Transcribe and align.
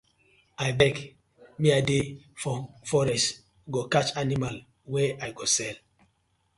Abeg 0.65 0.95
mi 1.59 1.69
I 1.79 1.81
dey 1.89 2.05
go 2.41 2.51
forest 2.89 3.27
go 3.73 3.79
catch 3.93 4.09
animal 4.23 4.55
wey 4.91 5.07
I 5.25 5.29
go 5.37 5.45
sell. 5.55 5.77